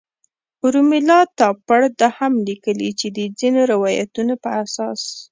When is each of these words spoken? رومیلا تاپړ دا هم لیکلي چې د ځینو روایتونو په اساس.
رومیلا 0.73 1.19
تاپړ 1.39 1.81
دا 1.99 2.09
هم 2.17 2.33
لیکلي 2.47 2.89
چې 2.99 3.07
د 3.17 3.19
ځینو 3.39 3.61
روایتونو 3.73 4.33
په 4.43 4.49
اساس. 4.63 5.01